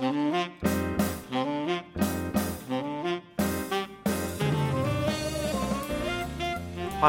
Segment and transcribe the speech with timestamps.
[0.00, 0.50] Hi,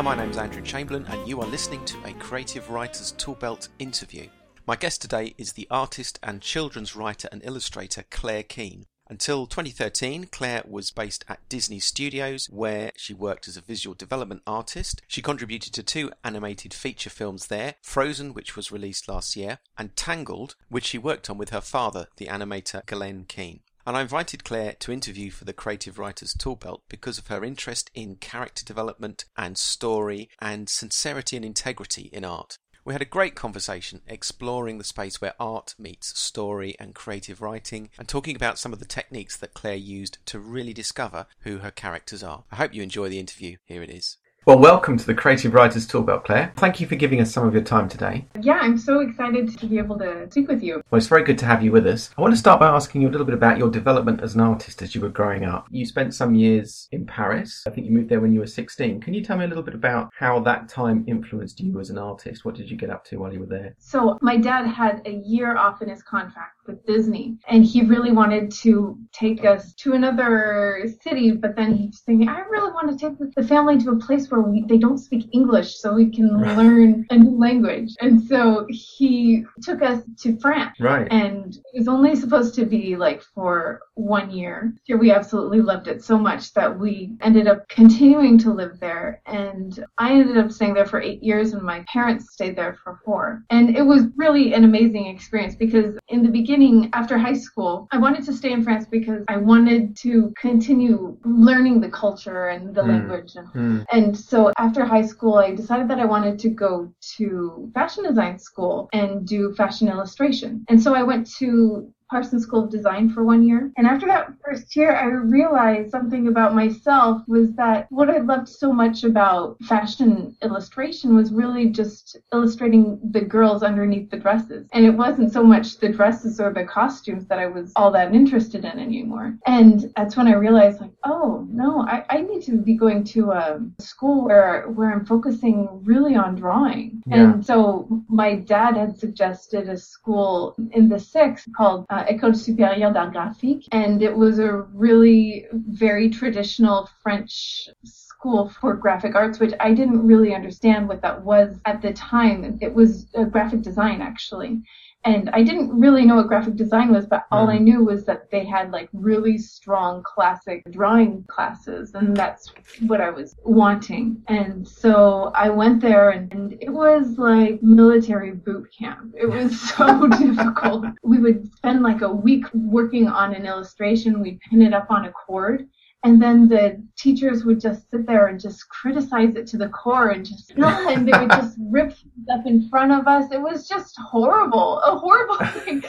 [0.02, 4.28] my name's Andrew Chamberlain, and you are listening to a Creative Writers Toolbelt interview.
[4.66, 8.88] My guest today is the artist and children's writer and illustrator Claire Keane.
[9.12, 14.44] Until 2013, Claire was based at Disney Studios, where she worked as a visual development
[14.46, 15.02] artist.
[15.08, 19.96] She contributed to two animated feature films there Frozen, which was released last year, and
[19.96, 23.62] Tangled, which she worked on with her father, the animator Glen Keane.
[23.88, 27.90] And I invited Claire to interview for the Creative Writers Toolbelt because of her interest
[27.96, 32.60] in character development and story and sincerity and integrity in art.
[32.90, 37.92] We had a great conversation exploring the space where art meets story and creative writing
[38.00, 41.70] and talking about some of the techniques that Claire used to really discover who her
[41.70, 42.46] characters are.
[42.52, 43.58] I hope you enjoy the interview.
[43.64, 44.18] Here it is.
[44.46, 46.54] Well, welcome to the Creative Writers Toolbelt, Claire.
[46.56, 48.26] Thank you for giving us some of your time today.
[48.42, 50.82] Yeah, I'm so excited to be able to speak with you.
[50.90, 52.10] Well, it's very good to have you with us.
[52.18, 54.42] I want to start by asking you a little bit about your development as an
[54.42, 55.68] artist as you were growing up.
[55.70, 57.64] You spent some years in Paris.
[57.68, 59.02] I think you moved there when you were 16.
[59.02, 61.98] Can you tell me a little bit about how that time influenced you as an
[61.98, 62.46] artist?
[62.46, 63.76] What did you get up to while you were there?
[63.78, 68.12] So, my dad had a year off in his contract with Disney, and he really
[68.12, 72.98] wanted to take us to another city, but then he's thinking, I really want to
[72.98, 76.40] take the family to a place where we, they don't speak English so we can
[76.40, 76.58] right.
[76.58, 77.96] learn a new language.
[78.02, 80.80] And so he took us to France.
[80.80, 81.08] Right.
[81.12, 84.74] And it was only supposed to be like for one year.
[84.84, 89.22] Here we absolutely loved it so much that we ended up continuing to live there.
[89.26, 93.00] And I ended up staying there for eight years and my parents stayed there for
[93.04, 93.44] four.
[93.50, 97.98] And it was really an amazing experience because in the beginning, after high school, I
[97.98, 102.82] wanted to stay in France because I wanted to continue learning the culture and the
[102.82, 102.90] mm.
[102.90, 103.34] language.
[103.36, 103.86] And, mm.
[103.92, 108.40] and so after high school, I decided that I wanted to go to fashion design
[108.40, 110.66] school and do fashion illustration.
[110.70, 113.72] And so I went to Parsons School of Design for one year.
[113.78, 118.50] And after that first year, I realized something about myself was that what I loved
[118.50, 124.68] so much about fashion illustration was really just illustrating the girls underneath the dresses.
[124.74, 128.14] And it wasn't so much the dresses or the costumes that I was all that
[128.14, 129.38] interested in anymore.
[129.46, 133.32] And that's when I realized like, oh no, I, I need to be going to
[133.32, 137.04] a school where where I'm focusing really on drawing.
[137.06, 137.34] Yeah.
[137.34, 142.34] And so my dad had suggested a school in the sixth called uh, Uh, École
[142.34, 149.40] Supérieure d'Art Graphique, and it was a really very traditional French school for graphic arts,
[149.40, 152.58] which I didn't really understand what that was at the time.
[152.62, 154.62] It was graphic design actually.
[155.06, 157.54] And I didn't really know what graphic design was, but all mm.
[157.54, 163.00] I knew was that they had like really strong classic drawing classes, and that's what
[163.00, 164.22] I was wanting.
[164.28, 169.16] And so I went there, and, and it was like military boot camp.
[169.18, 170.86] It was so difficult.
[171.02, 175.06] We would spend like a week working on an illustration, we'd pin it up on
[175.06, 175.70] a cord
[176.04, 180.10] and then the teachers would just sit there and just criticize it to the core
[180.10, 181.94] and just and they would just rip
[182.24, 183.32] stuff in front of us.
[183.32, 185.84] It was just horrible, a horrible thing.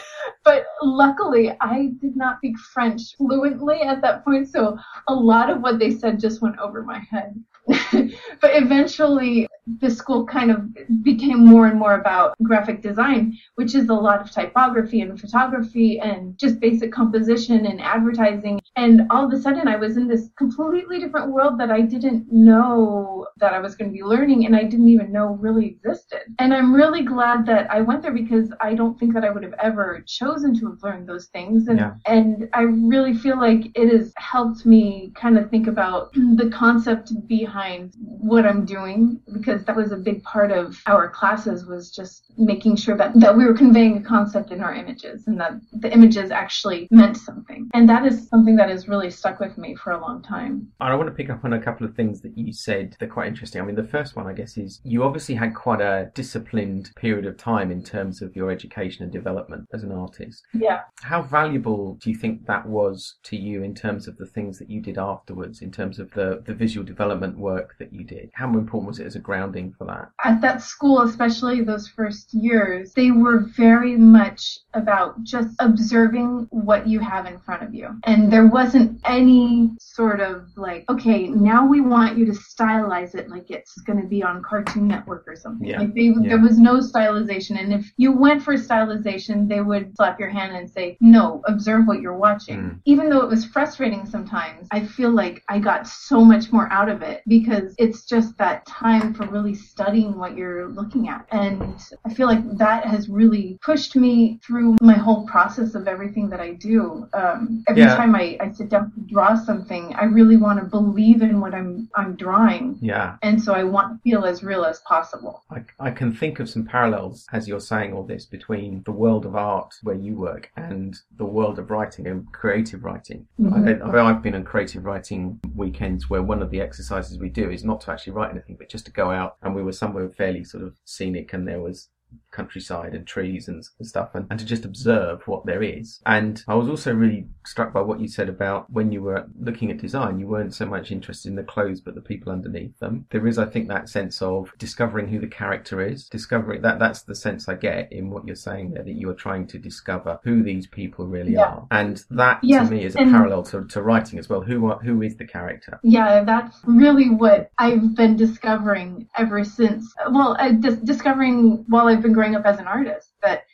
[0.45, 4.77] But luckily, I did not speak French fluently at that point, so
[5.07, 7.43] a lot of what they said just went over my head.
[8.41, 9.47] but eventually,
[9.79, 10.67] the school kind of
[11.03, 16.01] became more and more about graphic design, which is a lot of typography and photography
[16.01, 18.60] and just basic composition and advertising.
[18.77, 22.33] And all of a sudden, I was in this completely different world that I didn't
[22.33, 26.21] know that I was going to be learning and I didn't even know really existed.
[26.39, 29.43] And I'm really glad that I went there because I don't think that I would
[29.43, 31.69] have ever chosen to have learned those things.
[31.69, 31.95] And, yeah.
[32.07, 37.13] and I really feel like it has helped me kind of think about the concept
[37.27, 42.33] behind what I'm doing because that was a big part of our classes was just
[42.39, 45.93] making sure that, that we were conveying a concept in our images and that the
[45.93, 47.69] images actually meant something.
[47.75, 50.71] And that is something that has really stuck with me for a long time.
[50.81, 52.95] I want to pick up on a couple of things that you said.
[53.01, 53.59] They're quite interesting.
[53.63, 57.25] I mean, the first one, I guess, is you obviously had quite a disciplined period
[57.25, 60.43] of time in terms of your education and development as an artist.
[60.53, 60.81] Yeah.
[61.01, 64.69] How valuable do you think that was to you in terms of the things that
[64.69, 68.29] you did afterwards, in terms of the, the visual development work that you did?
[68.35, 70.11] How important was it as a grounding for that?
[70.23, 76.87] At that school, especially those first years, they were very much about just observing what
[76.87, 77.99] you have in front of you.
[78.05, 83.29] And there wasn't any sort of like, okay, now we want you to stylize it
[83.29, 85.67] like it's going to be on Cartoon Network or something.
[85.69, 85.81] Yeah.
[85.81, 86.29] Like they, Yeah.
[86.29, 87.59] there was no stylization.
[87.61, 91.87] And if you went for stylization, they would slap your hand and say, no, observe
[91.87, 92.59] what you're watching.
[92.59, 92.81] Mm.
[92.85, 96.89] Even though it was frustrating sometimes, I feel like I got so much more out
[96.89, 101.27] of it because it's just that time for really studying what you're looking at.
[101.31, 101.63] And
[102.05, 106.41] I feel like that has really pushed me through my whole process of everything that
[106.41, 107.09] I do.
[107.13, 107.97] Um, every Yeah.
[107.97, 111.55] time I, I sit down to draw something, I really want to believe in what
[111.55, 112.79] I'm I'm drawing.
[112.81, 113.17] Yeah.
[113.23, 115.43] And so I want to feel as real as possible.
[115.51, 119.27] I, I can think of some parallels as you're saying all this between the world
[119.27, 123.27] of art where you work and the world of writing and creative writing.
[123.39, 123.83] Mhm.
[123.83, 127.51] I, I, I've been on creative writing weekends where one of the exercises we do
[127.51, 130.09] is not to actually write anything, but just to go out and we were somewhere
[130.09, 131.89] fairly sort of scenic and there was
[132.31, 136.01] countryside and trees and, and stuff and, and to just observe what there is.
[136.07, 139.71] And I was also really struck by what you said about when you were looking
[139.71, 143.07] at design, you weren't so much interested in the clothes but the people underneath them.
[143.11, 147.03] There is, I think, that sense of discovering who the character is, discovering that that's
[147.03, 150.21] the sense I get in what you're saying there, that you are trying to discover
[150.25, 151.43] who these people really Yeah.
[151.45, 151.67] are.
[151.71, 154.41] And that Yes, to me is a parallel to, to writing as well.
[154.43, 155.79] Who are, who is the character?
[155.83, 159.93] Yeah, that's really what I've been discovering ever since.
[160.11, 163.45] Well, uh, dis- discovering while I've been growing up as an artist that,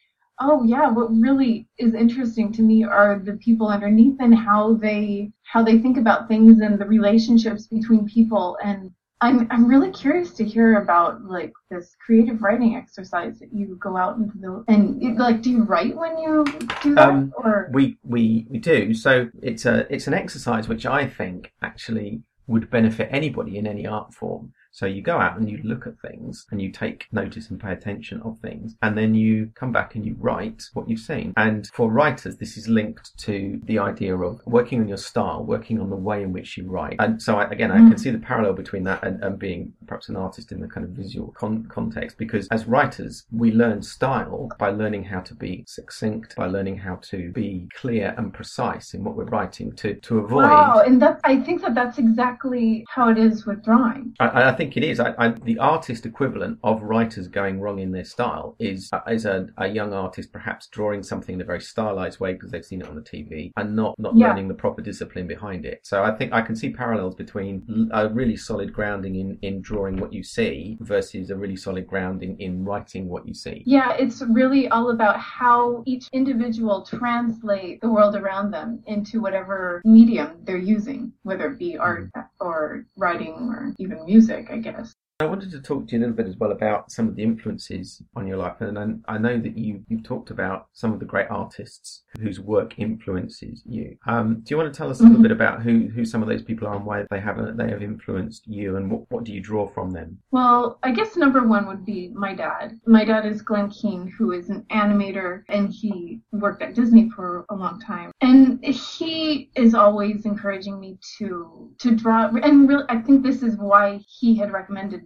[0.41, 5.31] oh yeah, what really is interesting to me are the people underneath and how they
[5.53, 8.59] how they think about things and the relationships between people.
[8.63, 8.91] And
[9.21, 13.97] I'm I'm really curious to hear about like this creative writing exercise that you go
[13.97, 16.45] out into the and it- like do you write when you
[16.83, 18.93] do that Um, or We we we do.
[18.95, 23.87] So it's a it's an exercise which I think actually would benefit anybody in any
[23.87, 24.53] art form.
[24.77, 27.73] So you go out and you look at things and you take notice and pay
[27.73, 31.33] attention of things and then you come back and you write what you've seen.
[31.39, 35.81] And for writers, this is linked to the idea of working on your style, working
[35.81, 36.97] on the way in which you write.
[36.99, 38.01] And so I, again, I can Mm.
[38.01, 40.91] see the parallel between that and, and being perhaps an artist in the kind of
[40.91, 46.37] visual con- context because as writers, we learn style by learning how to be succinct,
[46.37, 50.45] by learning how to be clear and precise in what we're writing to, to avoid.
[50.45, 54.53] wow and that I think that that's exactly how it is with drawing I, I
[54.55, 54.99] think it is.
[55.01, 59.27] I, I, the artist equivalent of writers going wrong in their style is uh, is
[59.27, 62.81] a, a young artist perhaps drawing something in a very stylized way because they've seen
[62.81, 64.29] it on the TV and not not Yeah.
[64.29, 65.81] learning the proper discipline behind it.
[65.83, 69.97] So I think I can see parallels between a really solid grounding in in drawing
[69.99, 73.63] what you see versus a really solid grounding in writing what you see.
[73.67, 79.83] Yeah, it's really all about how each individual translate the world around them into whatever
[79.85, 82.11] medium they're using, whether it be art
[82.41, 84.97] or writing or even music, I guess.
[85.19, 87.23] I wanted to talk to you a little bit as well about some of the
[87.23, 90.99] influences on your life, and I, I know that you you've talked about some of
[90.99, 93.97] the great artists whose work influences you.
[94.07, 95.23] Um, do you want to tell us a little Mhm.
[95.23, 97.83] bit about who, who some of those people are and why they have they have
[97.83, 100.19] influenced you, and what, what do you draw from them?
[100.33, 102.79] Well, I guess number one would be my dad.
[102.87, 107.47] My dad is Glen Keane, who is an animator and he worked at Disney for
[107.49, 108.11] a long time.
[108.21, 113.57] And he is always encouraging me to to draw and really I think this is
[113.57, 115.06] why he had recommended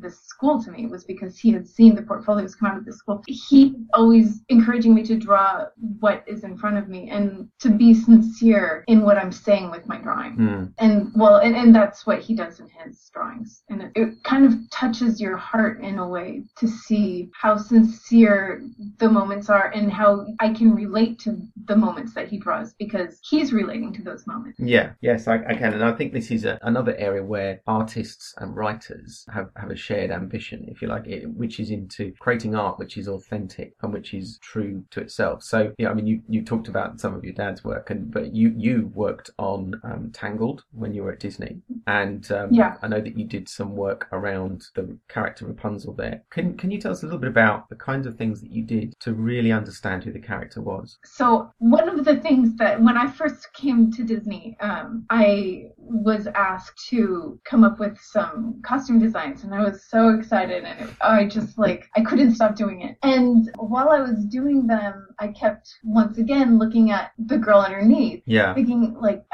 [0.00, 2.98] this school to me was because he had seen the portfolios come out of this
[2.98, 3.22] school.
[3.26, 5.64] He always encouraging me to draw
[6.00, 9.86] what is in front of me and to be sincere in what I'm saying with
[9.86, 10.64] my drawing Hmm.
[10.78, 14.44] and well and, and that's what he does in his drawings and it, it kind
[14.46, 18.62] of touches your heart in a way to see how sincere
[18.98, 23.18] the moments are and how i can relate to the moments that he draws because
[23.28, 26.44] he's relating to those moments Yeah, yes, I, I can, and I think this is
[26.44, 31.06] a, another area where artists and writers have, have a shared ambition, if you like,
[31.06, 35.42] it, which is into creating art which is authentic and which is true to itself.
[35.42, 38.34] So, yeah, I mean, you, you talked about some of your dad's work, and but
[38.34, 42.76] you you worked on um, Tangled when you were at Disney, and um, Yeah.
[42.82, 46.22] I know that you did some work around the character Rapunzel there.
[46.30, 48.62] Can can you tell us a little bit about the kinds of things that you
[48.62, 50.98] did to really understand who the character was?
[51.04, 56.26] so one of the things that when i first came to disney um, i was
[56.28, 60.90] asked to come up with some costume designs and i was so excited and it,
[61.00, 65.28] i just like i couldn't stop doing it and while i was doing them i
[65.28, 68.54] kept once again looking at the girl underneath Yeah.
[68.54, 69.24] thinking like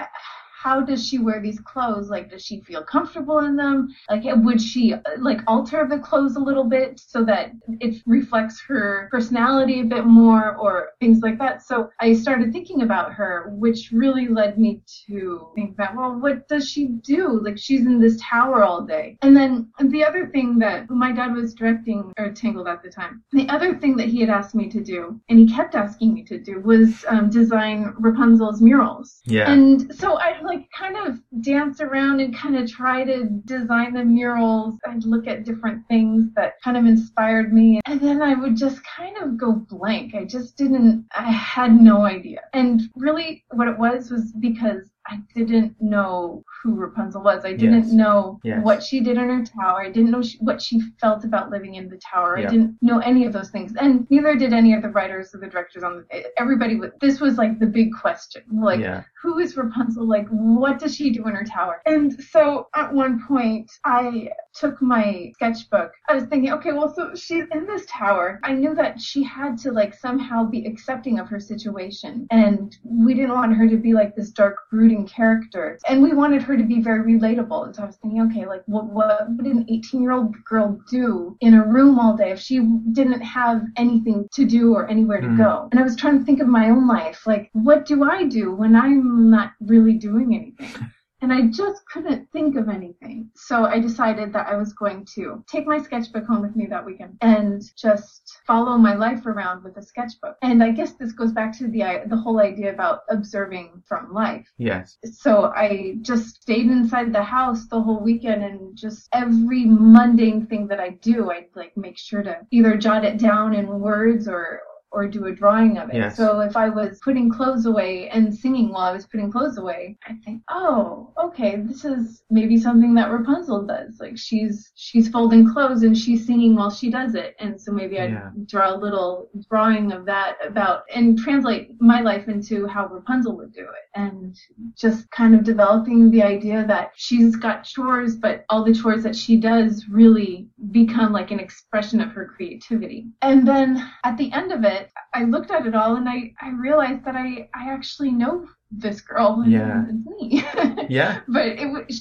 [0.62, 2.08] how does she wear these clothes?
[2.08, 3.88] Like, does she feel comfortable in them?
[4.10, 9.08] Like, would she like alter the clothes a little bit so that it reflects her
[9.10, 11.62] personality a bit more or things like that?
[11.62, 16.48] So I started thinking about her, which really led me to think that, well, what
[16.48, 17.40] does she do?
[17.42, 19.18] Like, she's in this tower all day.
[19.22, 23.22] And then the other thing that my dad was directing or Tangled at the time,
[23.32, 26.22] the other thing that he had asked me to do, and he kept asking me
[26.24, 29.20] to do, was um, design Rapunzel's murals.
[29.24, 29.50] Yeah.
[29.50, 34.04] And so I like kind of dance around and kind of try to design the
[34.04, 37.80] murals and look at different things that kind of inspired me.
[37.86, 40.14] And then I would just kind of go blank.
[40.14, 42.40] I just didn't, I had no idea.
[42.52, 47.44] And really what it was was because I didn't know who Rapunzel was.
[47.44, 47.92] I didn't Yes.
[47.92, 48.64] know Yes.
[48.64, 49.80] what she did in her tower.
[49.82, 52.38] I didn't know she, what she felt about living in the tower.
[52.38, 52.46] Yeah.
[52.46, 55.38] I didn't know any of those things, and neither did any of the writers or
[55.38, 56.40] the directors on the.
[56.40, 56.90] Everybody was.
[57.00, 58.42] This was like the big question.
[58.52, 59.04] Like, yeah.
[59.22, 60.06] who is Rapunzel?
[60.06, 61.82] Like, what does she do in her tower?
[61.86, 65.92] And so at one point, I took my sketchbook.
[66.08, 68.40] I was thinking, okay, well, so she's in this tower.
[68.42, 73.14] I knew that she had to like somehow be accepting of her situation, and we
[73.14, 76.64] didn't want her to be like this dark, brooding character, and we wanted her to
[76.64, 77.66] be very relatable.
[77.66, 80.78] And so I was thinking, okay, like, what what would an 18 year old girl
[80.90, 82.60] do in a room all day if she
[82.92, 85.36] didn't have anything to do or anywhere to Mm.
[85.36, 85.68] go?
[85.70, 88.54] And I was trying to think of my own life, like, what do I do
[88.54, 90.88] when I'm not really doing anything?
[91.22, 93.30] And I just couldn't think of anything.
[93.34, 96.84] So I decided that I was going to take my sketchbook home with me that
[96.84, 100.36] weekend and just follow my life around with a sketchbook.
[100.42, 104.46] And I guess this goes back to the the whole idea about observing from life.
[104.58, 104.98] Yes.
[105.04, 110.66] So I just stayed inside the house the whole weekend and just every mundane thing
[110.68, 114.60] that I do, I'd like make sure to either jot it down in words or
[114.96, 115.96] or do a drawing of it.
[115.96, 116.16] Yes.
[116.16, 119.98] So if I was putting clothes away and singing while I was putting clothes away,
[120.08, 123.98] I think, oh, okay, this is maybe something that Rapunzel does.
[124.00, 127.36] Like she's she's folding clothes and she's singing while she does it.
[127.38, 128.30] And so maybe I'd Yeah.
[128.46, 133.52] draw a little drawing of that about and translate my life into how Rapunzel would
[133.52, 133.84] do it.
[133.94, 134.34] And
[134.76, 139.16] just kind of developing the idea that she's got chores, but all the chores that
[139.16, 143.06] she does really become like an expression of her creativity.
[143.22, 146.50] And then at the end of it, I looked at it all and I, I
[146.50, 149.44] realized that I, I actually know this girl.
[149.46, 149.84] Yeah.
[149.88, 150.86] It's me.
[150.88, 151.20] Yeah.
[151.28, 151.92] but it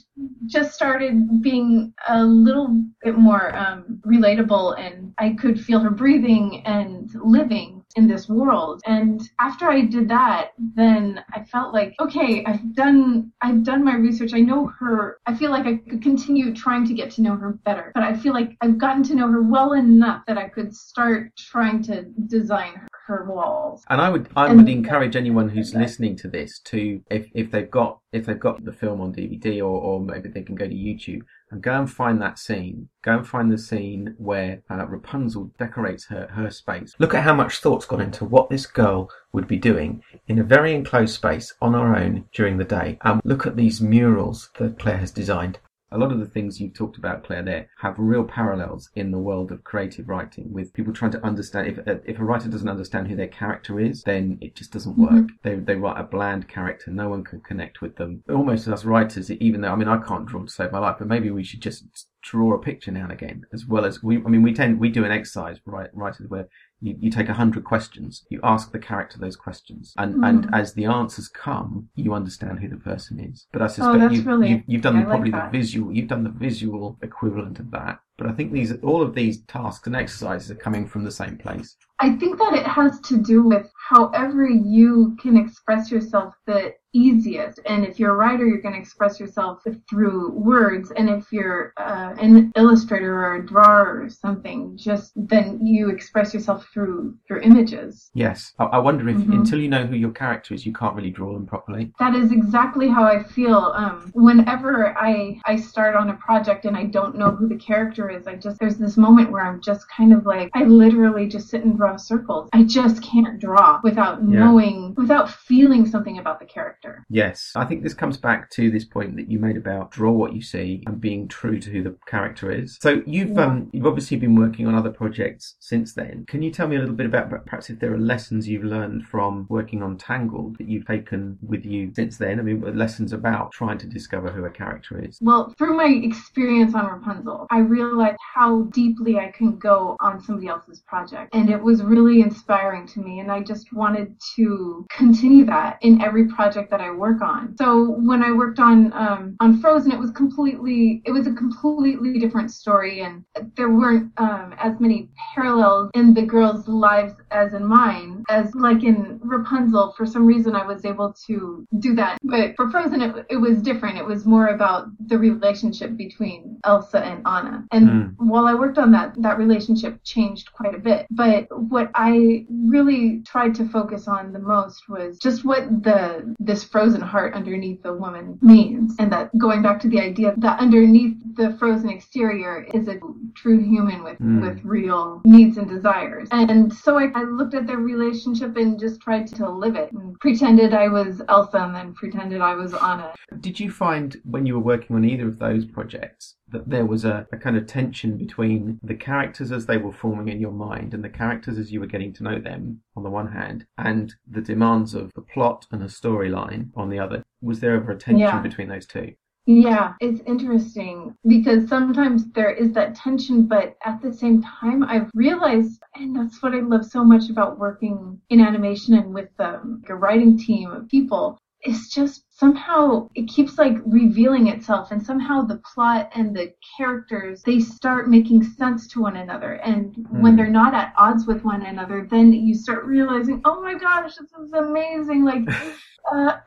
[0.45, 6.61] just started being a little bit more um, relatable and I could feel her breathing
[6.65, 8.81] and living in this world.
[8.85, 13.95] And after I did that then I felt like okay I've done I've done my
[13.95, 14.33] research.
[14.33, 15.17] I know her.
[15.25, 17.91] I feel like I could continue trying to get to know her better.
[17.93, 21.31] But I feel like I've gotten to know her well enough that I could start
[21.37, 23.83] trying to design her, her walls.
[23.89, 25.79] And I would I And- would encourage anyone who's Okay.
[25.83, 29.57] listening to this to if, if they've got if they've got the film on DVD
[29.59, 31.21] or, or maybe they can go to YouTube
[31.55, 32.89] and go and find that scene.
[33.01, 36.93] Go and find the scene where uh, Rapunzel decorates her, her space.
[36.99, 40.43] Look at how much thought's gone into what this girl would be doing in a
[40.43, 42.97] very enclosed space on her own during the day.
[43.03, 45.59] And look at these murals that Claire has designed.
[45.95, 49.17] A lot of the things you've talked about, Claire, there have real parallels in the
[49.17, 51.67] world of creative writing with people trying to understand.
[51.69, 54.97] If, uh, if a writer doesn't understand who their character is, then it just doesn't
[54.97, 55.29] work.
[55.43, 56.91] They, they write a bland character.
[56.91, 58.25] No one can connect with them.
[58.27, 61.07] Almost as writers, even though, I mean, I can't draw to save my life, but
[61.07, 61.85] maybe we should just
[62.21, 64.89] draw a picture now and again, as well as we, I mean, we tend, we
[64.89, 66.49] do an exercise, right, writers, where
[66.85, 70.49] you, you take a hundred questions, you ask the character those questions, and, and Mhm.
[70.53, 73.47] as the answers come, you understand who the person is.
[73.51, 76.07] But I suspect Oh, you've, really- you've, you've done I like probably the visual, you've
[76.07, 77.99] done the visual equivalent of that.
[78.17, 81.37] But I think these, all of these tasks and exercises are coming from the same
[81.37, 81.75] place.
[81.99, 87.59] I think that it has to do with however you can express yourself the easiest.
[87.65, 90.91] And if you're a writer, you're going to express yourself through words.
[90.91, 96.33] And if you're uh, an illustrator or a drawer or something, just then you express
[96.33, 98.11] yourself through your images.
[98.13, 98.53] Yes.
[98.59, 99.33] I, I wonder if Mhm.
[99.33, 101.93] until you know who your character is, you can't really draw them properly.
[101.99, 103.73] That is exactly how I feel.
[103.75, 108.04] Um, whenever I I start on a project and I don't know who the character
[108.09, 111.49] is, I just there's this moment where I'm just kind of like I literally just
[111.49, 112.49] sit and draw circles.
[112.53, 114.39] I just can't draw without Yeah.
[114.39, 117.05] knowing, without feeling something about the character.
[117.09, 117.51] Yes.
[117.55, 120.41] I think this comes back to this point that you made about draw what you
[120.41, 122.77] see and being true to who the character is.
[122.81, 123.45] So you've Yeah.
[123.45, 126.25] um you've obviously been working on other projects since then.
[126.27, 129.05] Can you tell me a little bit about perhaps if there are lessons you've learned
[129.07, 132.39] from working on Tangled that you've taken with you since then?
[132.39, 135.17] I mean, lessons about trying to discover who a character is.
[135.21, 137.59] Well, through my experience on Rapunzel, I
[137.95, 141.33] realize how deeply I can go on somebody else's project.
[141.33, 143.19] And it was really inspiring to me.
[143.19, 147.55] And I just wanted to continue that in every project that I work on.
[147.57, 152.19] So when I worked on, um, on Frozen, it was completely, it was a completely
[152.19, 153.01] different story.
[153.01, 153.23] And
[153.55, 158.23] there weren't, um, as many parallels in the girls' lives as in mine.
[158.29, 162.17] As like in Rapunzel, for some reason I was able to do that.
[162.23, 163.97] But for Frozen, it, it was different.
[163.97, 167.65] It was more about the relationship between Elsa and Anna.
[167.71, 168.13] And mm.
[168.17, 171.07] while I worked on that, that relationship changed quite a bit.
[171.11, 176.63] But what I really tried to focus on the most was just what the this
[176.63, 178.95] frozen heart underneath the woman means.
[178.99, 182.99] And that going back to the idea that underneath the frozen exterior is a
[183.35, 184.41] true human with, mm.
[184.41, 186.27] with real needs and desires.
[186.31, 190.19] And so I, I looked at their relationship and just tried to live it and
[190.19, 193.13] pretended I was Elsa and then pretended I was Anna.
[193.39, 197.03] Did you find when you were working on either of those projects that there was
[197.03, 200.93] a, a, kind of tension between the characters as they were forming in your mind
[200.93, 204.15] and the characters as you were getting to know them on the one hand and
[204.29, 207.97] the demands of the plot and a storyline on the other was there ever a
[207.97, 208.41] tension yeah.
[208.41, 209.13] between those two
[209.47, 215.11] yeah, it's interesting because sometimes there is that tension, but at the same time, I've
[215.13, 219.83] realized, and that's what I love so much about working in animation and with um,
[219.87, 225.41] a writing team of people, it's just somehow it keeps like revealing itself and somehow
[225.41, 229.53] the plot and the characters they start making sense to one another.
[229.53, 230.21] And mm.
[230.21, 234.15] when they're not at odds with one another then you start realizing oh my gosh
[234.15, 235.25] this is amazing!
[235.25, 235.43] Like
[236.13, 236.37] uh,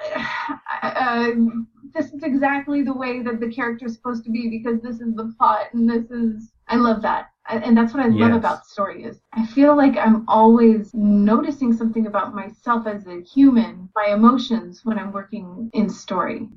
[0.83, 1.31] uh,
[1.93, 5.15] this is exactly the way that the character is supposed to be because this is
[5.15, 9.05] the plot and this is i love that and that's what I love about story
[9.05, 14.81] is I feel like I'm always noticing something about myself as a human, my emotions
[14.85, 16.49] when I'm working in story.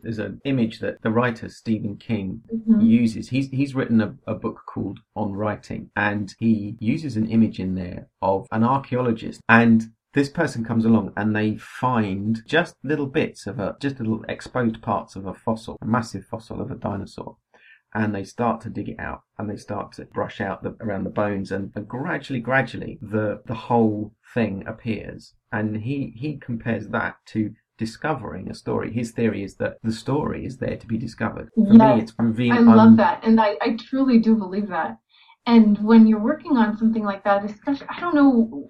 [0.00, 2.80] There's an image that the writer Stephen King mm-hmm.
[2.80, 3.28] uses.
[3.28, 7.76] He's he's written a, a book called On Writing, and he uses an image in
[7.76, 13.46] there of an archaeologist and this person comes along and they find just little bits
[13.46, 17.36] of a just little exposed parts of a fossil a massive fossil of a dinosaur
[17.94, 21.04] and they start to dig it out and they start to brush out the, around
[21.04, 25.34] the bones and, and, gradually gradually the the whole thing appears.
[25.50, 28.92] And he he compares that to discovering a story.
[28.92, 31.48] His theory is that the story is there to be discovered.
[31.54, 34.98] For yes, me it's i love that and I, I truly do believe that
[35.46, 38.66] and when you're working on something like that especially i don't know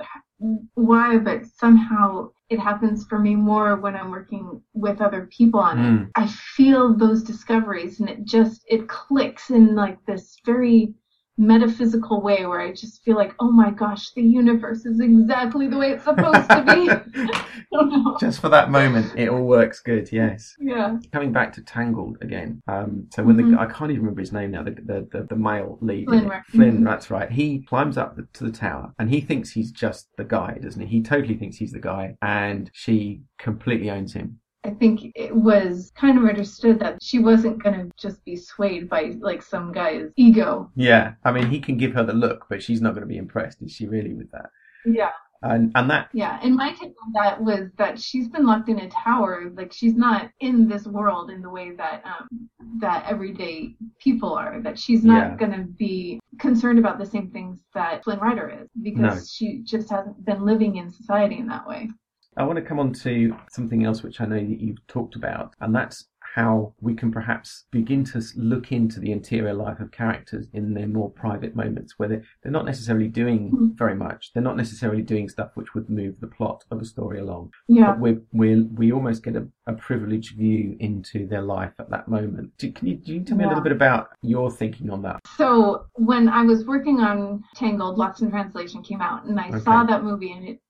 [0.75, 5.79] why, but somehow it happens for me more when I'm working with other people on
[5.79, 5.83] it.
[5.83, 6.11] Mm.
[6.17, 10.95] I feel those discoveries and it just, it clicks in like this very
[11.43, 15.77] metaphysical way where I just feel like, oh my gosh, the universe is exactly the
[15.77, 18.21] way it's supposed to be.
[18.21, 20.11] just for that moment, it all works good.
[20.13, 20.55] Yes.
[20.59, 20.99] Yeah.
[21.13, 22.63] Coming back to Tangled again.
[22.69, 23.53] Um, so when mm-hmm.
[23.53, 24.63] the I can't even remember his name now.
[24.63, 26.07] The the, the, the male lead.
[26.07, 26.31] Flynn.
[26.49, 26.73] Flynn.
[26.75, 26.85] Mm-hmm.
[26.85, 27.31] That's right.
[27.31, 30.81] He climbs up the, to the tower and he thinks he's just the guy, doesn't
[30.81, 30.87] he?
[30.99, 34.39] He totally thinks he's the guy, and she completely owns him.
[34.65, 38.89] I think it was kind of understood that she wasn't going to just be swayed
[38.89, 40.71] by like some guy's ego.
[40.77, 43.17] Yeah, I mean, he can give her the look, but she's not going to be
[43.17, 44.51] impressed, is she really, with that?
[44.85, 45.11] Yeah.
[45.45, 48.79] And, and that yeah and my take on that was that she's been locked in
[48.79, 52.49] a tower like she's not in this world in the way that um
[52.81, 55.37] that everyday people are that she's not yeah.
[55.37, 59.23] going to be concerned about the same things that flynn rider is because no.
[59.27, 61.91] she just hasn't been living in society in that way
[62.37, 65.55] I want to come on to something else which I know that you've talked about,
[65.61, 70.47] and that's how we can perhaps begin to look into the interior life of characters
[70.55, 73.67] in their more private moments where they're, they're not necessarily doing hmm.
[73.75, 74.33] very much.
[74.33, 77.53] They're not necessarily doing stuff which would move the plot of a story along.
[77.69, 77.93] Yeah.
[77.93, 82.09] But we we we almost get a, a privileged view into their life at that
[82.09, 82.57] moment.
[82.57, 83.49] Do, can you, do you tell me yeah.
[83.49, 85.21] a little bit about your thinking on that?
[85.37, 89.61] So when I was working on Tangled, Lost in Translation came out, and I okay.
[89.61, 90.61] saw that movie, and it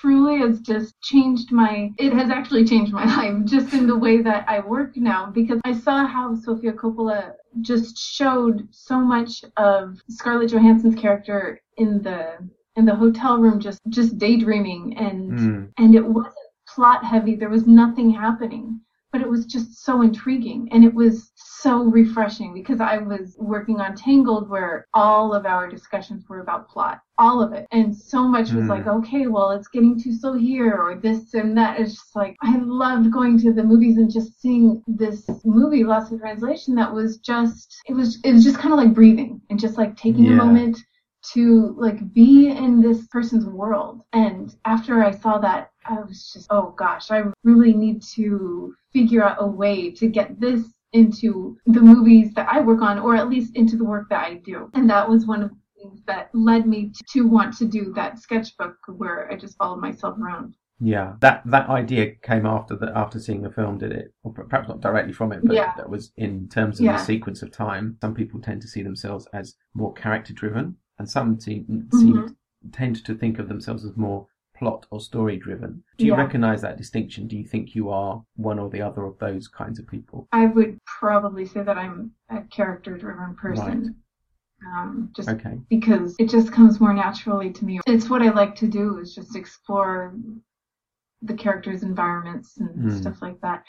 [0.00, 4.20] truly has just changed my it has actually changed my life just in the way
[4.20, 9.98] that I work now because I saw how Sofia Coppola just showed so much of
[10.08, 12.38] Scarlett Johansson's character in the
[12.76, 15.70] in the hotel room just just daydreaming and mm.
[15.78, 16.34] and it wasn't
[16.66, 18.80] plot heavy there was nothing happening
[19.12, 21.30] but it was just so intriguing and it was
[21.64, 26.68] so refreshing because I was working on Tangled where all of our discussions were about
[26.68, 27.66] plot, all of it.
[27.72, 28.68] And so much was mm.
[28.68, 31.80] like, okay, well, it's getting too slow here or this and that.
[31.80, 36.12] It's just like, I loved going to the movies and just seeing this movie, Lost
[36.12, 39.58] in Translation, that was just, it was, it was just kind of like breathing and
[39.58, 40.32] just like taking yeah.
[40.32, 40.76] a moment
[41.32, 44.02] to like be in this person's world.
[44.12, 49.24] And after I saw that, I was just, oh gosh, I really need to figure
[49.24, 53.28] out a way to get this into the movies that I work on, or at
[53.28, 54.70] least into the work that I do.
[54.74, 58.18] And that was one of the things that led me to want to do that
[58.18, 60.54] sketchbook where I just followed myself around.
[60.80, 64.12] Yeah, that that idea came after the after seeing the film, did it?
[64.22, 65.72] Or perhaps not directly from it, but Yeah.
[65.76, 66.96] that was in terms of Yeah.
[66.96, 67.96] the sequence of time.
[68.00, 71.98] Some people tend to see themselves as more character driven, and some seem, mm-hmm.
[71.98, 72.36] seem
[72.72, 74.26] tend to think of themselves as more
[74.64, 75.82] plot or story driven.
[75.98, 76.18] Do you Yeah.
[76.18, 77.26] recognize that distinction?
[77.28, 80.26] Do you think you are one or the other of those kinds of people?
[80.32, 83.96] I would probably say that I'm a character driven person.
[84.66, 85.60] Um, just Okay.
[85.68, 87.80] because it just comes more naturally to me.
[87.86, 90.14] It's what I like to do is just explore
[91.20, 92.90] the characters' environments and Mm.
[92.92, 93.64] stuff like that.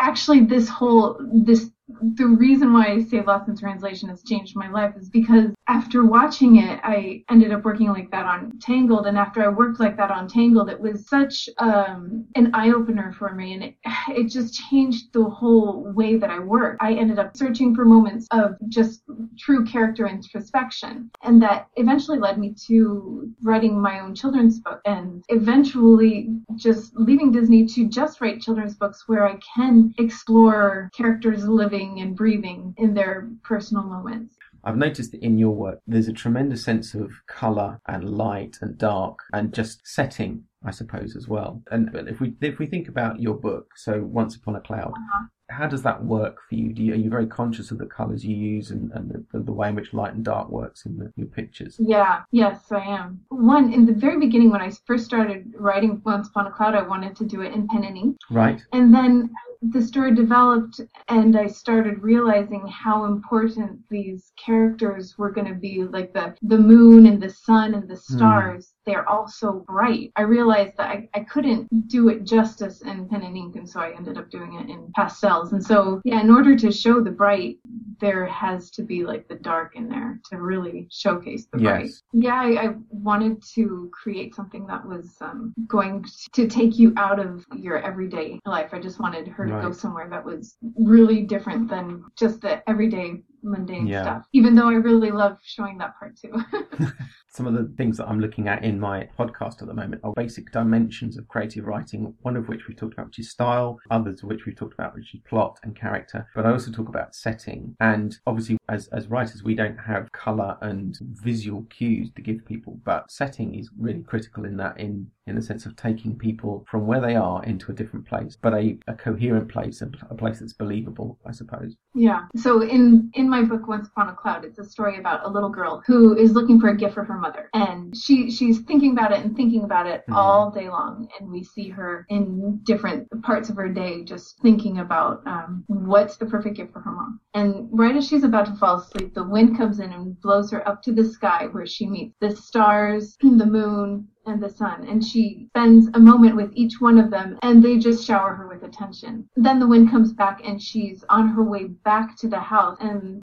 [0.00, 4.94] Actually, this whole this the reason why say Lost in Translation has changed my life
[4.96, 9.42] is because after watching it, I ended up working like that on Tangled, and after
[9.42, 13.54] I worked like that on Tangled, it was such um, an eye opener for me,
[13.54, 13.74] and it
[14.08, 16.76] it just changed the whole way that I work.
[16.80, 19.02] I ended up searching for moments of just
[19.38, 25.22] true character introspection, and that eventually led me to writing my own children's book, and
[25.28, 32.00] eventually just leaving Disney to just write children's books where I can explore characters living
[32.00, 34.36] and breathing in their personal moments.
[34.64, 38.78] I've noticed that in your work, there's a tremendous sense of colour and light and
[38.78, 41.62] dark and just setting, I suppose, as well.
[41.70, 45.26] And if we if we think about your book, so Once Upon a Cloud, uh-huh.
[45.50, 46.72] How does that work for you?
[46.72, 49.52] Do you are you very conscious of the colours you use and, and the, the
[49.52, 51.76] way in which light and dark works in the, your pictures?
[51.78, 53.20] Yeah, yes, I am.
[53.28, 56.82] One, in the very beginning, when I first started writing Once Upon a Cloud, I
[56.82, 58.16] wanted to do it in pen and ink.
[58.30, 58.62] Right.
[58.72, 59.30] And then
[59.62, 65.84] the story developed, and I started realizing how important these characters were going to be
[65.84, 68.72] like the, the moon and the sun and the stars.
[68.86, 70.12] They're all so bright.
[70.16, 73.80] I realized that I, I couldn't do it justice in pen and ink, and so
[73.80, 75.52] I ended up doing it in pastels.
[75.52, 77.58] And so, yeah, in order to show the bright,
[78.00, 81.90] there has to be like the dark in there to really showcase the bright.
[82.12, 87.18] Yeah, I, I wanted to create something that was um, going to take you out
[87.18, 88.70] of your everyday life.
[88.72, 93.22] I just wanted her to go somewhere that was really different than just the everyday
[93.42, 94.02] mundane Yeah.
[94.02, 94.26] stuff.
[94.32, 96.32] Even though I really love showing that part too.
[97.28, 100.12] Some of the things that I'm looking at in my podcast at the moment are
[100.14, 104.22] basic dimensions of creative writing, one of which we've talked about, which is style, others
[104.22, 106.26] of which we've talked about, which is plot and character.
[106.34, 107.76] But I also talk about setting.
[107.80, 112.80] And obviously, as, as writers, we don't have colour and visual cues to give people,
[112.84, 116.86] but setting is really critical in that, in, in the sense of taking people from
[116.86, 120.40] where they are into a different place, but a, a coherent place, a, a place
[120.40, 121.76] that's believable, I suppose.
[121.94, 122.22] Yeah.
[122.36, 125.50] So in in my book Once Upon a Cloud, it's a story about a little
[125.50, 129.12] girl who is looking for a gift for her mother, and she she's thinking about
[129.12, 130.14] it and thinking about it Mhm.
[130.14, 134.78] all day long, and we see her in different parts of her day just thinking
[134.78, 137.20] about um, what's the perfect gift for her mom.
[137.34, 140.66] And right as she's about to fall asleep, the wind comes in and blows her
[140.66, 145.04] up to the sky where she meets the stars, the moon, and the sun, and
[145.04, 148.62] she spends a moment with each one of them, and they just shower her with
[148.62, 149.28] attention.
[149.36, 153.22] Then the wind comes back, and she's on her way back to the house, and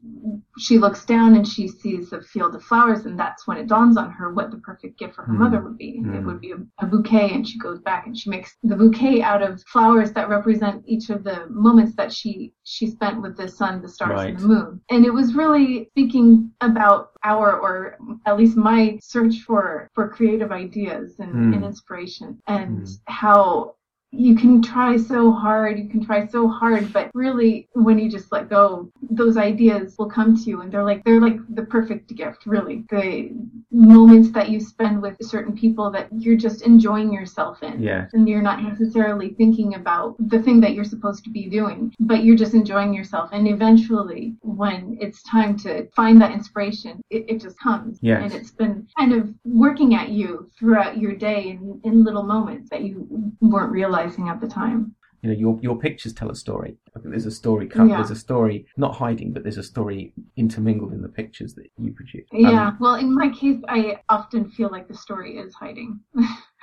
[0.58, 3.98] she looks down and she sees a field of flowers, and that's when it dawns
[3.98, 5.40] on her what the perfect gift for her Hmm.
[5.40, 5.98] mother would be.
[5.98, 6.26] It Hmm.
[6.26, 9.42] would be a, a bouquet, and she goes back and she makes the bouquet out
[9.44, 13.82] of flowers that represent each of the moments that she she spent with the sun,
[13.82, 14.30] the stars, Right.
[14.30, 14.82] and the moon.
[14.90, 20.52] And it was really speaking about our, or at least my search for for creative
[20.52, 21.54] ideas and, Hmm.
[21.54, 22.94] and inspiration, and Hmm.
[23.08, 23.75] how
[24.16, 28.32] you can try so hard, you can try so hard, but really when you just
[28.32, 32.14] let go, those ideas will come to you and they're like they're like the perfect
[32.16, 32.86] gift, really.
[32.90, 33.32] The
[33.72, 37.82] moments that you spend with certain people that you're just enjoying yourself in.
[37.82, 38.12] Yes.
[38.14, 42.24] And you're not necessarily thinking about the thing that you're supposed to be doing, but
[42.24, 43.30] you're just enjoying yourself.
[43.34, 48.00] And eventually, when it's time to find that inspiration, it, it just comes.
[48.02, 48.24] Yes.
[48.24, 52.70] And it's been kind of working at you throughout your day in, in little moments
[52.70, 53.08] that you
[53.42, 54.94] weren't realizing at the time.
[55.22, 57.98] you know your your pictures tell a story I think there's a story Yeah.
[57.98, 60.14] there's a story not hiding but there's a story
[60.44, 64.42] intermingled in the pictures that you produce Yeah, Um, well, in my case, I often
[64.52, 66.00] feel like the story is hiding.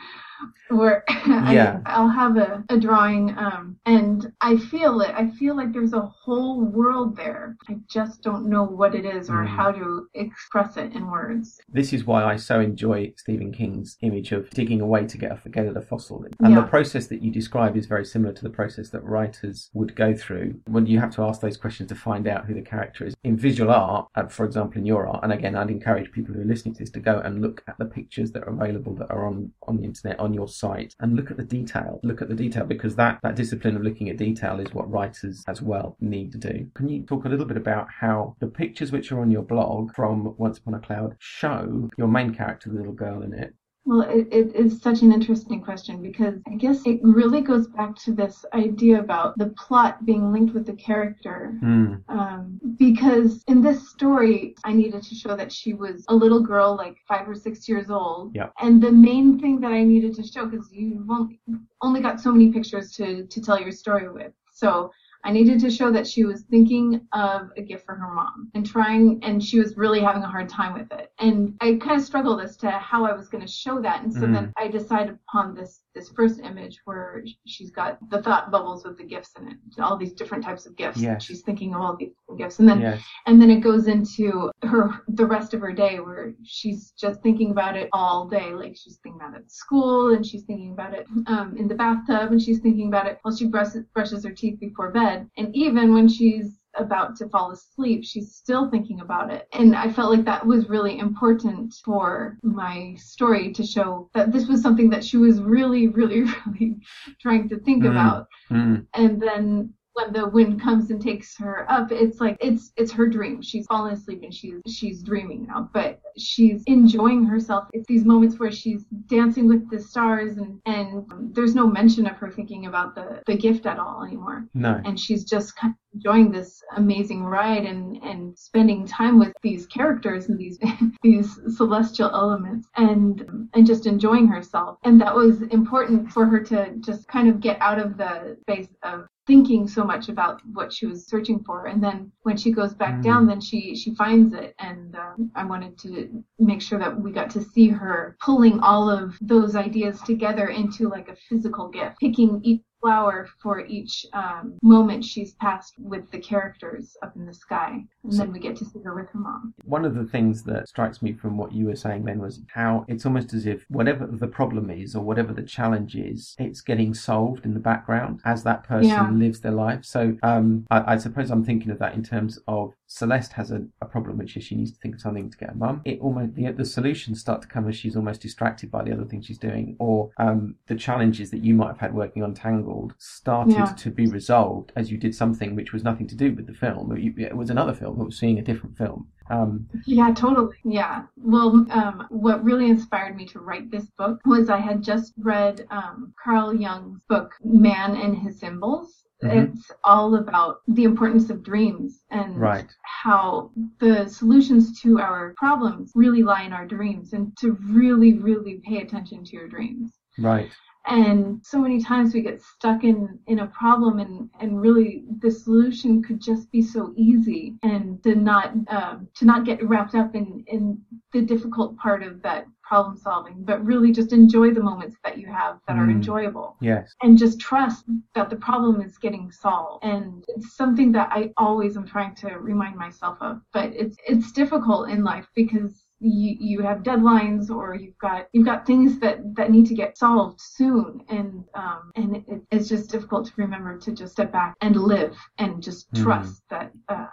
[0.68, 1.80] Where Yeah.
[1.86, 5.10] I, I'll have a, a drawing, um, and I feel it.
[5.14, 7.56] I feel like there's a whole world there.
[7.68, 9.48] I just don't know what it is or Mm.
[9.48, 11.60] how to express it in words.
[11.68, 15.48] this is why I so enjoy Stephen King's image of digging away to get a,
[15.48, 16.24] get at a fossil.
[16.40, 19.94] And the process that you describe is very similar to the process that writers would
[19.96, 23.04] go through when you have to ask those questions to find out who the character
[23.06, 23.14] is.
[23.24, 26.40] In visual art, uh, for example, in your art, and again, I'd encourage people who
[26.42, 29.10] are listening to this to go and look at the pictures that are available that
[29.10, 32.00] are on, on the internet, on on your site and look at the detail.
[32.02, 35.44] Look at the detail because that, that discipline of looking at detail is what writers
[35.46, 36.66] as well need to do.
[36.74, 39.94] Can you talk a little bit about how the pictures which are on your blog
[39.94, 44.02] from Once Upon a Cloud show your main character, the little girl in it, well,
[44.02, 48.12] it, it is such an interesting question because I guess it really goes back to
[48.12, 51.58] this idea about the plot being linked with the character.
[51.62, 52.02] Mm.
[52.08, 56.76] Um, because in this story, I needed to show that she was a little girl,
[56.76, 58.36] like five or six years old.
[58.36, 58.52] Yep.
[58.60, 60.70] And the main thing that I needed to show, because
[61.10, 61.40] only,
[61.80, 64.32] only got so many pictures to, to tell your story with.
[64.52, 64.92] So
[65.24, 68.66] I needed to show that she was thinking of a gift for her mom and
[68.66, 71.12] trying, and she was really having a hard time with it.
[71.18, 74.02] And I kind of struggled as to how I was going to show that.
[74.02, 74.32] And so Mm.
[74.32, 78.96] then I decided upon this this first image where she's got the thought bubbles with
[78.98, 81.00] the gifts in it, all these different types of gifts.
[81.00, 81.22] Yes.
[81.22, 83.02] She's thinking of all these gifts, and then Yes.
[83.26, 87.50] and then it goes into her the rest of her day where she's just thinking
[87.50, 90.94] about it all day like she's thinking about it at school and she's thinking about
[90.94, 94.32] it um, in the bathtub and she's thinking about it while she brushes, brushes her
[94.32, 99.30] teeth before bed and even when she's about to fall asleep she's still thinking about
[99.30, 104.32] it and i felt like that was really important for my story to show that
[104.32, 106.76] this was something that she was really really really
[107.20, 107.90] trying to think Mm.
[107.90, 108.86] about Mm.
[108.94, 113.06] and then when the wind comes and takes her up it's like it's it's her
[113.06, 113.42] dream.
[113.42, 117.68] She's fallen asleep and she's she's dreaming now but she's enjoying herself.
[117.72, 122.06] It's these moments where she's dancing with the stars and and um, there's no mention
[122.06, 124.48] of her thinking about the the gift at all anymore.
[124.54, 124.80] No.
[124.84, 129.66] and she's just kind of enjoying this amazing ride and and spending time with these
[129.66, 130.58] characters and these
[131.02, 134.78] these celestial elements and and just enjoying herself.
[134.84, 138.68] And that was important for her to just kind of get out of the space
[138.82, 142.74] of thinking so much about what she was searching for and then when she goes
[142.74, 143.02] back Mm.
[143.02, 147.12] down then she she finds it and um, i wanted to make sure that we
[147.12, 151.98] got to see her pulling all of those ideas together into like a physical gift
[152.00, 157.32] picking each flower for each um, moment she's passed with the characters up in the
[157.32, 160.04] sky and So- then we get to see her with her mom One of the
[160.04, 163.46] things that strikes me from what you were saying then was how it's almost as
[163.46, 167.60] if whatever the problem is or whatever the challenge is, it's getting solved in the
[167.60, 169.10] background as that person Yeah.
[169.10, 169.84] lives their life.
[169.84, 173.64] So um, I, I suppose I'm thinking of that in terms of Celeste has a,
[173.80, 175.80] a problem which is she needs to think of something to get her mum.
[175.84, 179.04] It almost the, the solutions start to come as she's almost distracted by the other
[179.04, 182.94] things she's doing, or um, the challenges that you might have had working on Tangled
[182.98, 183.64] started Yeah.
[183.78, 186.92] to be resolved as you did something which was nothing to do with the film.
[186.96, 188.00] It, it was another film.
[188.00, 189.08] It was seeing a different film.
[189.30, 190.56] Um, Yeah, totally.
[190.64, 191.04] Yeah.
[191.16, 195.66] Well, um, what really inspired me to write this book was I had just read
[195.70, 199.04] um, Carl Jung's book, Man and His Symbols.
[199.22, 199.54] Mhm.
[199.54, 202.66] It's all about the importance of dreams and Right.
[202.82, 208.60] how the solutions to our problems really lie in our dreams and to really, really
[208.64, 210.50] pay attention to your dreams right.
[210.86, 215.30] and so many times we get stuck in in a problem and and really the
[215.30, 220.14] solution could just be so easy and to not um, to not get wrapped up
[220.16, 220.80] in in
[221.12, 225.26] the difficult part of that problem solving but really just enjoy the moments that you
[225.40, 225.96] have that are Mm.
[225.98, 226.84] enjoyable Yes.
[227.02, 227.84] and just trust
[228.16, 232.28] that the problem is getting solved and it's something that i always am trying to
[232.50, 235.72] remind myself of but it's it's difficult in life because
[236.20, 239.90] you, you have deadlines or you've got you've got things that that need to get
[240.04, 241.30] solved soon and
[241.62, 245.52] um and it, it's just difficult to remember to just step back and live and
[245.68, 246.02] just Mm.
[246.04, 247.06] trust that uh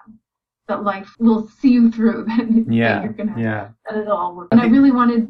[0.70, 3.04] that life will see you through that, that Yeah.
[3.04, 3.64] you're gonna Yeah.
[3.86, 4.48] that it'll all work.
[4.50, 5.24] I And I think- really wanted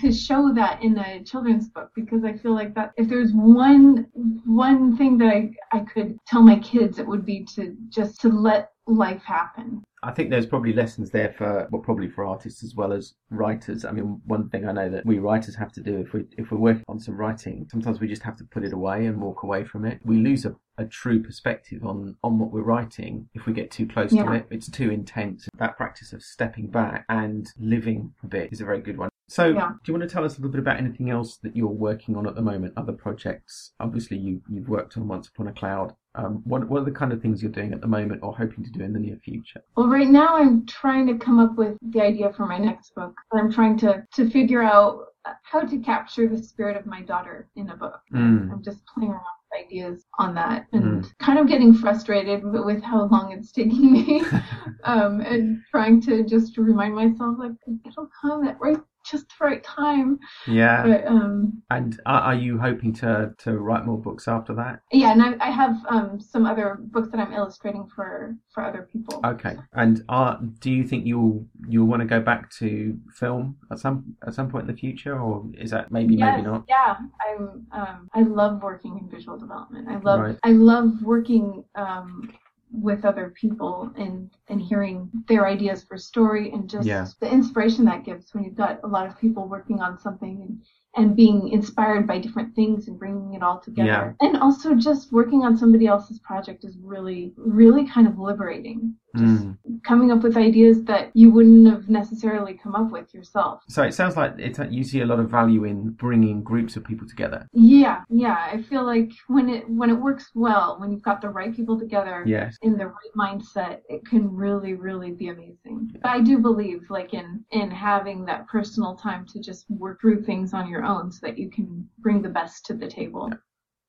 [0.00, 4.06] to show that in a children's book because I feel like that if there's one
[4.44, 8.28] one thing that I, I could tell my kids it would be to just to
[8.28, 9.82] let life happen.
[10.02, 13.84] I think there's probably lessons there for well, probably for artists as well as writers.
[13.84, 16.50] I mean, one thing I know that we writers have to do if we if
[16.50, 19.42] we're working on some writing, sometimes we just have to put it away and walk
[19.42, 20.00] away from it.
[20.04, 23.86] We lose a, a true perspective on on what we're writing if we get too
[23.86, 24.46] close to it.
[24.50, 25.48] It's too intense.
[25.58, 29.08] That practice of stepping back and living a bit is a very good one.
[29.28, 29.70] So, Yeah.
[29.82, 32.16] do you want to tell us a little bit about anything else that you're working
[32.16, 32.74] on at the moment?
[32.76, 33.72] Other projects?
[33.80, 35.94] Obviously, you you've worked on Once Upon a Cloud.
[36.14, 38.64] Um, what what are the kind of things you're doing at the moment, or hoping
[38.64, 39.62] to do in the near future?
[39.76, 43.14] Well, right now I'm trying to come up with the idea for my next book.
[43.32, 45.06] I'm trying to to figure out
[45.42, 48.00] how to capture the spirit of my daughter in a book.
[48.12, 48.52] Mm.
[48.52, 53.06] I'm just playing around with ideas on that and kind of getting frustrated with how
[53.06, 54.22] long it's taking me
[54.84, 57.52] um, and trying to just remind myself like
[57.84, 58.78] it'll come right
[59.10, 60.18] just the right time.
[60.46, 60.82] Yeah.
[60.82, 64.80] But um, and are, are you hoping to to write more books after that?
[64.92, 68.88] yeah, and I, I have um some other books that I'm illustrating for for other
[68.92, 69.20] people.
[69.24, 69.56] Okay.
[69.72, 74.16] And are do you think you'll you'll want to go back to film at some
[74.26, 76.64] at some point in the future, or is that maybe yes, maybe not?
[76.68, 76.96] Yeah,
[77.28, 77.66] I'm.
[77.72, 79.88] Um, I love working in visual development.
[79.88, 80.20] I love.
[80.20, 80.38] Right.
[80.42, 82.32] I love working um,
[82.76, 87.06] with other people and and hearing their ideas for story and just Yeah.
[87.20, 90.62] the inspiration that gives when you've got a lot of people working on something and
[90.98, 94.16] and being inspired by different things and bringing it all together.
[94.20, 94.26] Yeah.
[94.26, 98.94] And also just working on somebody else's project is really really kind of liberating.
[99.16, 99.82] Just Mm.
[99.82, 103.62] coming up with ideas that you wouldn't have necessarily come up with yourself.
[103.68, 106.84] So it sounds like it, you see a lot of value in bringing groups of
[106.84, 107.46] people together.
[107.52, 108.48] Yeah, yeah.
[108.52, 111.78] I feel like when it when it works well, when you've got the right people
[111.78, 112.56] together Yes.
[112.62, 115.90] in the right mindset, it can really, really be amazing.
[116.02, 120.22] But I do believe like in in having that personal time to just work through
[120.22, 123.30] things on your own so that you can bring the best to the table.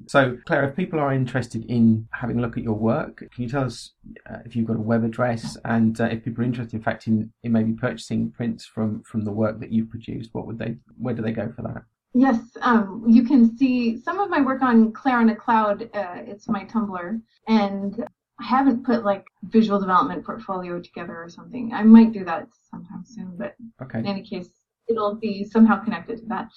[0.05, 3.49] So, Claire, if people are interested in having a look at your work, can you
[3.49, 3.93] tell us
[4.29, 7.07] uh, if you've got a web address and uh, if people are interested, in fact,
[7.07, 10.75] in, in maybe purchasing prints from, from the work that you've produced, what would they,
[10.97, 11.81] where do they go for that?
[12.13, 15.89] Yes, um, you can see some of my work on Claire on a Cloud.
[15.93, 18.07] Uh, it's my Tumblr, and
[18.39, 21.73] I haven't put like visual development portfolio together or something.
[21.73, 23.99] I might do that sometime soon, but Okay.
[23.99, 24.49] in any case,
[24.87, 26.47] it'll be somehow connected to that.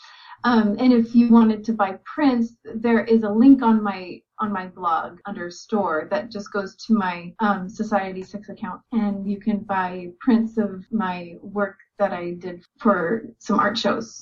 [0.45, 4.53] Um, and if you wanted to buy prints, there is a link on my on
[4.53, 9.59] my blog under store that just goes to my um, Society6 account, and you can
[9.59, 14.19] buy prints of my work that I did for some art shows.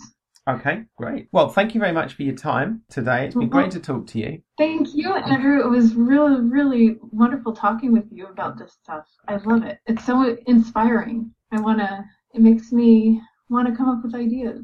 [0.48, 1.28] Okay, great.
[1.30, 3.26] Well, thank you very much for your time today.
[3.26, 4.42] It's been great to talk to you.
[4.56, 5.60] Thank you, Andrew.
[5.60, 9.04] It was really, really wonderful talking with you about this stuff.
[9.28, 9.78] I love it.
[9.86, 11.32] It's so inspiring.
[11.52, 12.04] I wanna.
[12.34, 14.62] It makes me want to come up with ideas.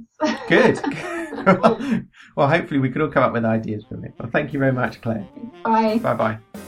[0.48, 0.80] Good.
[2.36, 4.14] well, hopefully we can all come up with ideas from it.
[4.18, 5.26] Well, thank you very much, Claire.
[5.64, 5.98] Bye.
[5.98, 6.60] Bye bye.